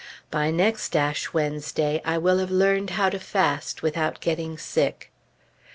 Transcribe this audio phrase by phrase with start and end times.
[0.31, 5.11] By next Ash Wednesday, I will have learned how to fast without getting sick!